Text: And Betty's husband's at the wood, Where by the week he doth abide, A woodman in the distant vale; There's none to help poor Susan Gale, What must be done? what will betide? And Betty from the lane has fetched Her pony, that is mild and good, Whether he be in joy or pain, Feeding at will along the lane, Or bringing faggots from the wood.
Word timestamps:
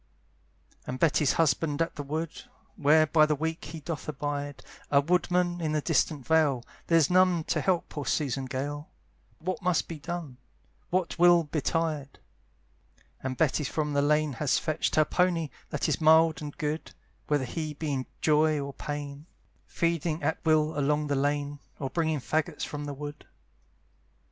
And 0.87 0.97
Betty's 0.99 1.33
husband's 1.33 1.83
at 1.83 1.93
the 1.95 2.01
wood, 2.01 2.45
Where 2.75 3.05
by 3.05 3.27
the 3.27 3.35
week 3.35 3.65
he 3.65 3.79
doth 3.81 4.09
abide, 4.09 4.63
A 4.89 4.99
woodman 4.99 5.61
in 5.61 5.73
the 5.73 5.81
distant 5.81 6.25
vale; 6.25 6.63
There's 6.87 7.11
none 7.11 7.43
to 7.43 7.61
help 7.61 7.87
poor 7.87 8.07
Susan 8.07 8.45
Gale, 8.45 8.89
What 9.37 9.61
must 9.61 9.87
be 9.87 9.99
done? 9.99 10.37
what 10.89 11.19
will 11.19 11.43
betide? 11.43 12.17
And 13.21 13.37
Betty 13.37 13.63
from 13.63 13.93
the 13.93 14.01
lane 14.01 14.33
has 14.33 14.57
fetched 14.57 14.95
Her 14.95 15.05
pony, 15.05 15.51
that 15.69 15.87
is 15.87 16.01
mild 16.01 16.41
and 16.41 16.57
good, 16.57 16.93
Whether 17.27 17.45
he 17.45 17.75
be 17.75 17.93
in 17.93 18.07
joy 18.21 18.59
or 18.59 18.73
pain, 18.73 19.27
Feeding 19.67 20.23
at 20.23 20.43
will 20.43 20.79
along 20.79 21.05
the 21.09 21.15
lane, 21.15 21.59
Or 21.77 21.91
bringing 21.91 22.21
faggots 22.21 22.63
from 22.65 22.85
the 22.85 22.95
wood. 22.95 23.27